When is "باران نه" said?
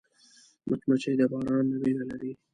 1.31-1.77